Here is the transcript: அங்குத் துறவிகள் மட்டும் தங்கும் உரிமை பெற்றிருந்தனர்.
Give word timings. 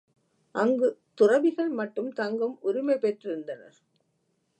அங்குத் 0.55 0.97
துறவிகள் 1.13 1.69
மட்டும் 1.71 2.11
தங்கும் 2.11 2.57
உரிமை 2.61 2.97
பெற்றிருந்தனர். 2.97 3.77